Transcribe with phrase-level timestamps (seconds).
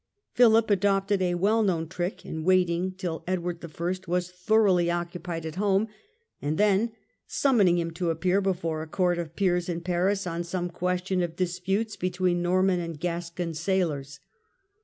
[0.33, 3.93] Philip adopted a well known trick in waiting till Edward I.
[4.07, 5.89] was thoroughly occupied at home,
[6.41, 6.93] and then
[7.27, 11.35] summoning him to appear before a court of peers in Paris, on some question of
[11.35, 14.19] disputes between Norman and Gascon sailors.